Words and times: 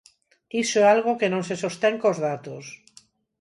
Iso 0.63 0.77
é 0.83 0.87
algo 0.95 1.17
que 1.19 1.31
non 1.33 1.43
se 1.47 1.55
sostén 1.63 1.95
cos 2.01 2.17
datos. 2.27 2.65